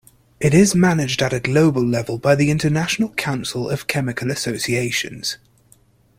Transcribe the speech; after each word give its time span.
It 0.39 0.55
is 0.55 0.73
managed 0.73 1.21
at 1.21 1.31
a 1.31 1.39
global 1.39 1.85
level 1.85 2.17
by 2.17 2.33
the 2.33 2.49
International 2.49 3.09
Council 3.09 3.69
of 3.69 3.85
Chemical 3.85 4.31
Associations. 4.31 5.37